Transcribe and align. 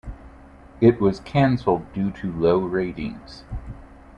It 0.79 0.99
was 0.99 1.19
canceled 1.19 1.93
due 1.93 2.09
to 2.09 2.31
low 2.33 2.57
ratings. 2.57 3.43